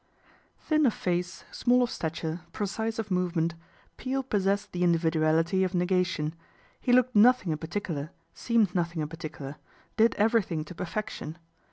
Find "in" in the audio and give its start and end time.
7.51-7.59, 9.03-9.09